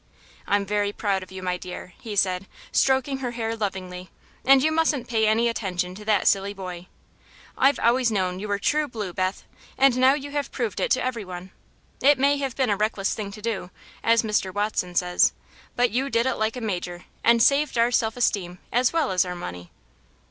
[0.47, 4.09] "I'm very proud of you, my dear," he said, stroking her hair lovingly,
[4.43, 6.87] "and you mustn't pay any attention to that silly boy.
[7.55, 9.43] I've always known you were true blue, Beth,
[9.77, 11.51] and now you have proved it to everyone.
[12.01, 13.69] It may have been a reckless thing to do,
[14.03, 14.51] as Mr.
[14.51, 15.33] Watson says,
[15.75, 19.23] but you did it like a major, and saved our self esteem as well as
[19.23, 19.69] our money."